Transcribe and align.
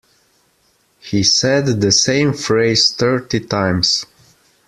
He 0.99 1.21
said 1.21 1.79
the 1.79 1.91
same 1.91 2.33
phrase 2.33 2.91
thirty 2.91 3.39
times. 3.39 4.07